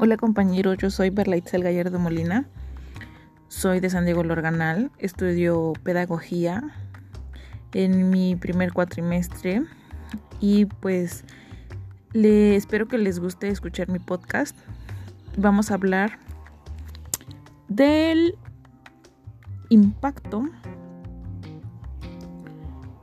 Hola 0.00 0.16
compañeros, 0.16 0.76
yo 0.78 0.90
soy 0.90 1.10
Berlaitzel 1.10 1.64
Gallardo 1.64 1.98
Molina, 1.98 2.46
soy 3.48 3.80
de 3.80 3.90
San 3.90 4.04
Diego 4.04 4.22
Lorganal, 4.22 4.92
estudio 4.98 5.72
pedagogía 5.82 6.62
en 7.72 8.08
mi 8.08 8.36
primer 8.36 8.72
cuatrimestre 8.72 9.64
y 10.38 10.66
pues 10.66 11.24
le 12.12 12.54
espero 12.54 12.86
que 12.86 12.96
les 12.96 13.18
guste 13.18 13.48
escuchar 13.48 13.88
mi 13.88 13.98
podcast. 13.98 14.56
Vamos 15.36 15.72
a 15.72 15.74
hablar 15.74 16.20
del 17.66 18.38
impacto 19.70 20.44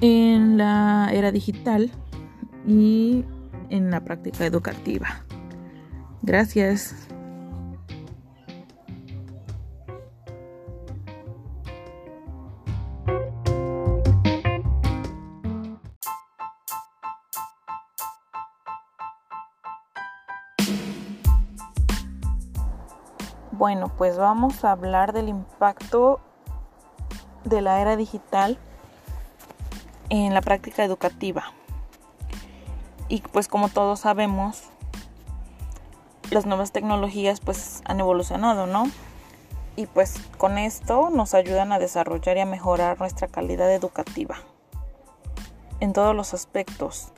en 0.00 0.58
la 0.58 1.08
era 1.12 1.30
digital 1.30 1.92
y 2.66 3.24
en 3.68 3.92
la 3.92 4.02
práctica 4.02 4.44
educativa. 4.44 5.24
Gracias. 6.22 6.94
Bueno, 23.52 23.92
pues 23.98 24.16
vamos 24.16 24.64
a 24.64 24.72
hablar 24.72 25.12
del 25.12 25.28
impacto 25.28 26.18
de 27.44 27.60
la 27.60 27.80
era 27.80 27.96
digital 27.96 28.58
en 30.08 30.32
la 30.32 30.40
práctica 30.40 30.82
educativa. 30.82 31.44
Y 33.08 33.20
pues 33.20 33.48
como 33.48 33.68
todos 33.68 34.00
sabemos, 34.00 34.62
las 36.30 36.46
nuevas 36.46 36.72
tecnologías 36.72 37.40
pues 37.40 37.82
han 37.84 38.00
evolucionado, 38.00 38.66
¿no? 38.66 38.84
Y 39.76 39.86
pues 39.86 40.14
con 40.38 40.58
esto 40.58 41.10
nos 41.10 41.34
ayudan 41.34 41.72
a 41.72 41.78
desarrollar 41.78 42.36
y 42.36 42.40
a 42.40 42.46
mejorar 42.46 42.98
nuestra 42.98 43.28
calidad 43.28 43.72
educativa 43.72 44.36
en 45.80 45.92
todos 45.92 46.14
los 46.14 46.34
aspectos 46.34 47.08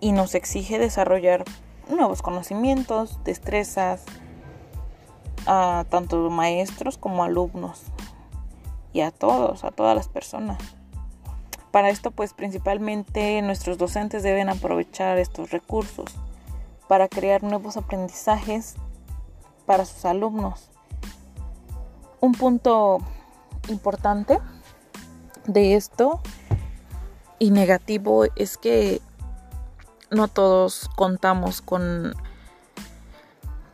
y 0.00 0.12
nos 0.12 0.34
exige 0.34 0.78
desarrollar 0.78 1.44
nuevos 1.88 2.22
conocimientos, 2.22 3.18
destrezas 3.24 4.04
a 5.46 5.84
tanto 5.88 6.30
maestros 6.30 6.98
como 6.98 7.24
alumnos 7.24 7.82
y 8.92 9.00
a 9.00 9.10
todos, 9.10 9.64
a 9.64 9.70
todas 9.70 9.96
las 9.96 10.08
personas. 10.08 10.58
Para 11.70 11.90
esto 11.90 12.10
pues 12.10 12.32
principalmente 12.32 13.42
nuestros 13.42 13.76
docentes 13.78 14.22
deben 14.22 14.48
aprovechar 14.48 15.18
estos 15.18 15.50
recursos 15.50 16.14
para 16.88 17.08
crear 17.08 17.42
nuevos 17.42 17.76
aprendizajes 17.76 18.74
para 19.66 19.84
sus 19.84 20.04
alumnos. 20.04 20.70
Un 22.20 22.32
punto 22.32 22.98
importante 23.68 24.40
de 25.46 25.74
esto 25.76 26.20
y 27.38 27.50
negativo 27.50 28.24
es 28.34 28.56
que 28.56 29.00
no 30.10 30.28
todos 30.28 30.90
contamos 30.96 31.60
con 31.62 32.14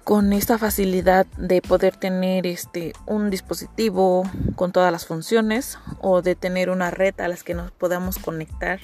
con 0.04 0.34
esta 0.34 0.58
facilidad 0.58 1.24
de 1.38 1.62
poder 1.62 1.96
tener 1.96 2.46
este 2.46 2.92
un 3.06 3.30
dispositivo 3.30 4.24
con 4.54 4.70
todas 4.70 4.92
las 4.92 5.06
funciones 5.06 5.78
o 6.02 6.20
de 6.20 6.34
tener 6.34 6.68
una 6.68 6.90
red 6.90 7.18
a 7.20 7.28
las 7.28 7.42
que 7.42 7.54
nos 7.54 7.70
podamos 7.70 8.18
conectar 8.18 8.80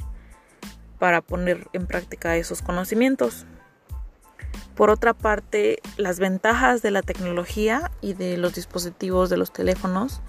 para 0.98 1.20
poner 1.20 1.68
en 1.74 1.86
práctica 1.86 2.36
esos 2.36 2.62
conocimientos. 2.62 3.44
Por 4.80 4.88
otra 4.88 5.12
parte, 5.12 5.78
las 5.98 6.18
ventajas 6.18 6.80
de 6.80 6.90
la 6.90 7.02
tecnología 7.02 7.90
y 8.00 8.14
de 8.14 8.38
los 8.38 8.54
dispositivos 8.54 9.28
de 9.28 9.36
los 9.36 9.52
teléfonos 9.52 10.22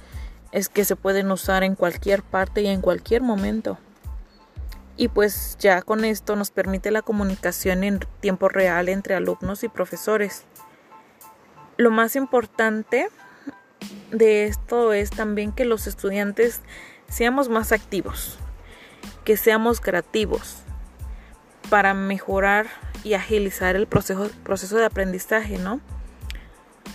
es 0.52 0.68
que 0.68 0.84
se 0.84 0.98
pueden 0.98 1.32
usar 1.32 1.64
en 1.64 1.76
cualquier 1.76 2.22
parte 2.22 2.62
y 2.62 2.68
en 2.68 2.82
cualquier 2.82 3.22
momento. 3.22 3.78
Y 4.98 5.08
pues 5.08 5.56
ya 5.58 5.82
con 5.82 6.04
esto 6.04 6.36
nos 6.36 6.52
permite 6.52 6.92
la 6.92 7.02
comunicación 7.02 7.86
en 7.86 8.02
tiempo 8.20 8.50
real 8.50 8.90
entre 8.90 9.16
alumnos 9.16 9.64
y 9.64 9.70
profesores. 9.70 10.44
Lo 11.78 11.90
más 11.90 12.18
importante 12.18 13.08
de 14.12 14.48
esto 14.48 14.92
es 14.92 15.12
también 15.12 15.54
que 15.54 15.64
los 15.64 15.88
estudiantes 15.88 16.60
seamos 17.08 17.48
más 17.48 17.72
activos, 17.72 18.38
que 19.24 19.38
seamos 19.38 19.80
creativos 19.80 20.58
para 21.70 21.94
mejorar 21.94 22.68
y 23.04 23.14
agilizar 23.14 23.76
el 23.76 23.88
proceso, 23.88 24.30
proceso 24.44 24.78
de 24.78 24.86
aprendizaje, 24.86 25.58
¿no? 25.58 25.80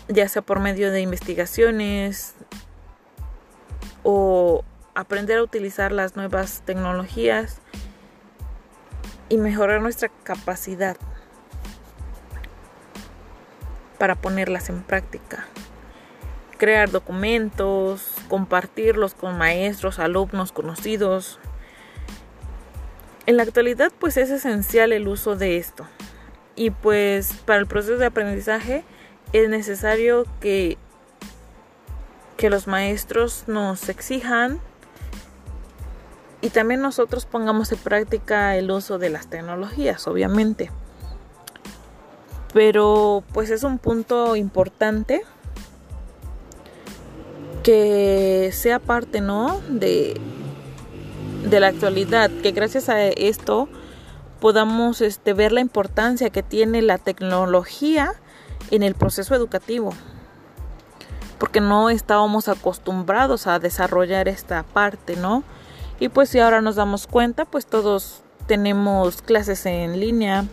Ya 0.09 0.29
sea 0.29 0.43
por 0.43 0.61
medio 0.61 0.91
de 0.93 1.01
investigaciones 1.01 2.35
o 4.03 4.65
aprender 4.95 5.39
a 5.39 5.43
utilizar 5.43 5.93
las 5.93 6.17
nuevas 6.17 6.63
tecnologías 6.65 7.61
y 9.29 9.37
mejorar 9.37 9.83
nuestra 9.83 10.09
capacidad 10.23 10.97
para 13.99 14.15
ponerlas 14.15 14.69
en 14.69 14.83
práctica. 14.83 15.47
Crear 16.59 16.91
documentos, 16.91 18.15
compartirlos 18.29 19.15
con 19.15 19.37
maestros, 19.37 19.99
alumnos, 19.99 20.53
conocidos, 20.53 21.39
en 23.27 23.37
la 23.37 23.43
actualidad 23.43 23.93
pues 23.99 24.17
es 24.17 24.31
esencial 24.31 24.93
el 24.93 25.09
uso 25.09 25.37
de 25.37 25.57
esto 25.57 25.87
y 26.55 26.71
pues 26.71 27.33
para 27.45 27.59
el 27.59 27.67
proceso 27.67 27.99
de 27.99 28.07
aprendizaje 28.07 28.85
es 29.33 29.49
necesario 29.49 30.25
que, 30.41 30.79
que 32.37 32.51
los 32.51 32.67
maestros 32.67 33.45
nos 33.47 33.89
exijan 33.89 34.61
y 36.41 36.51
también 36.51 36.81
nosotros 36.81 37.27
pongamos 37.27 37.73
en 37.73 37.79
práctica 37.79 38.57
el 38.57 38.71
uso 38.71 38.99
de 38.99 39.11
las 39.11 39.27
tecnologías, 39.29 40.07
obviamente. 40.07 40.71
Pero 42.53 43.25
pues 43.33 43.51
es 43.51 43.65
un 43.65 43.79
punto 43.79 44.37
importante 44.37 45.23
que 47.63 48.51
sea 48.53 48.79
parte, 48.79 49.21
¿no? 49.21 49.61
De, 49.69 50.21
de 51.51 51.61
la 51.61 51.69
actualidad, 51.69 52.31
que 52.43 52.51
gracias 52.51 52.89
a 52.89 53.03
esto 53.05 53.69
podamos 54.41 55.01
este, 55.01 55.33
ver 55.33 55.53
la 55.53 55.61
importancia 55.61 56.31
que 56.31 56.43
tiene 56.43 56.83
la 56.83 56.99
tecnología 56.99 58.15
en 58.71 58.83
el 58.83 58.95
proceso 58.95 59.35
educativo, 59.35 59.93
porque 61.39 61.61
no 61.61 61.89
estábamos 61.89 62.49
acostumbrados 62.49 63.47
a 63.47 63.59
desarrollar 63.59 64.29
esta 64.29 64.65
parte, 64.65 65.17
¿no? 65.17 65.45
Y 66.01 66.09
pues 66.09 66.29
si 66.31 66.41
ahora 66.41 66.61
nos 66.61 66.77
damos 66.77 67.07
cuenta, 67.07 67.45
pues 67.45 67.67
todos 67.67 68.23
tenemos 68.47 69.23
clases 69.23 69.65
en 69.67 70.01
línea, 70.01 70.45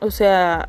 o 0.00 0.10
sea, 0.10 0.68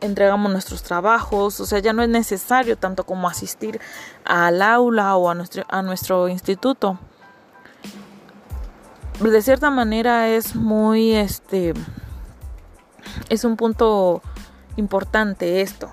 entregamos 0.00 0.52
nuestros 0.52 0.82
trabajos, 0.82 1.58
o 1.60 1.66
sea, 1.66 1.78
ya 1.78 1.92
no 1.92 2.02
es 2.02 2.08
necesario 2.08 2.76
tanto 2.76 3.04
como 3.04 3.28
asistir 3.28 3.80
al 4.24 4.60
aula 4.60 5.16
o 5.16 5.30
a 5.30 5.34
nuestro, 5.34 5.64
a 5.68 5.82
nuestro 5.82 6.28
instituto 6.28 6.98
de 9.30 9.42
cierta 9.42 9.70
manera 9.70 10.28
es 10.28 10.56
muy 10.56 11.12
este 11.12 11.74
es 13.28 13.44
un 13.44 13.56
punto 13.56 14.22
importante 14.76 15.60
esto 15.60 15.92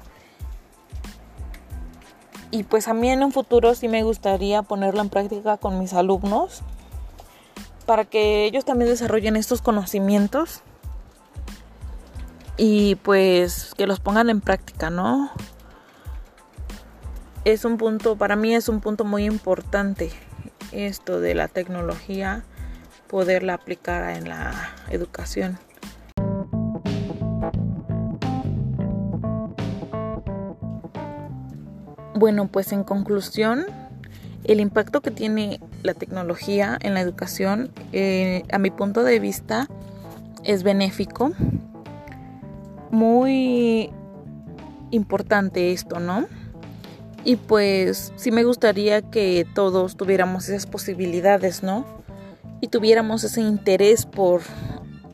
y 2.51 2.63
pues 2.63 2.87
a 2.87 2.93
mí 2.93 3.09
en 3.09 3.23
un 3.23 3.31
futuro 3.31 3.75
sí 3.75 3.87
me 3.87 4.03
gustaría 4.03 4.63
ponerlo 4.63 5.01
en 5.01 5.09
práctica 5.09 5.57
con 5.57 5.79
mis 5.79 5.93
alumnos 5.93 6.61
para 7.85 8.05
que 8.05 8.45
ellos 8.45 8.65
también 8.65 8.89
desarrollen 8.89 9.35
estos 9.35 9.61
conocimientos 9.61 10.61
y 12.57 12.95
pues 12.95 13.73
que 13.77 13.87
los 13.87 13.99
pongan 13.99 14.29
en 14.29 14.41
práctica, 14.41 14.89
¿no? 14.89 15.31
Es 17.45 17.63
un 17.65 17.77
punto, 17.77 18.17
para 18.17 18.35
mí 18.35 18.53
es 18.53 18.67
un 18.67 18.81
punto 18.81 19.05
muy 19.05 19.25
importante 19.25 20.11
esto 20.71 21.19
de 21.19 21.35
la 21.35 21.47
tecnología 21.47 22.43
poderla 23.09 23.55
aplicar 23.55 24.15
en 24.15 24.29
la 24.29 24.53
educación. 24.89 25.57
Bueno, 32.15 32.47
pues 32.47 32.71
en 32.71 32.83
conclusión, 32.83 33.65
el 34.43 34.59
impacto 34.59 35.01
que 35.01 35.09
tiene 35.09 35.59
la 35.83 35.93
tecnología 35.93 36.77
en 36.81 36.93
la 36.93 37.01
educación, 37.01 37.71
eh, 37.93 38.43
a 38.51 38.59
mi 38.59 38.71
punto 38.71 39.03
de 39.03 39.19
vista, 39.19 39.67
es 40.43 40.63
benéfico. 40.63 41.31
Muy 42.91 43.89
importante 44.91 45.71
esto, 45.71 45.99
¿no? 45.99 46.27
Y 47.23 47.37
pues 47.37 48.13
sí 48.17 48.31
me 48.31 48.43
gustaría 48.43 49.01
que 49.01 49.47
todos 49.55 49.95
tuviéramos 49.95 50.47
esas 50.49 50.65
posibilidades, 50.65 51.63
¿no? 51.63 51.98
Y 52.61 52.67
tuviéramos 52.67 53.23
ese 53.23 53.41
interés 53.41 54.05
por 54.05 54.41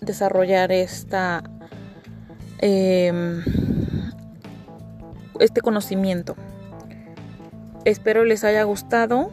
desarrollar 0.01 0.71
esta 0.71 1.43
em, 2.59 3.43
este 5.39 5.61
conocimiento. 5.61 6.35
Espero 7.83 8.23
les 8.25 8.43
haya 8.43 8.63
gustado 8.63 9.31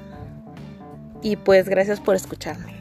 y 1.23 1.37
pues 1.37 1.69
gracias 1.69 2.00
por 2.00 2.17
escucharme. 2.17 2.71